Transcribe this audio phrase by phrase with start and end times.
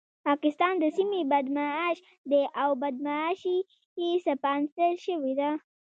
[0.27, 1.97] پاکستان د سيمې بدمعاش
[2.29, 3.57] دی او بدمعاشي
[4.01, 5.51] يې سپانسر شوې ده.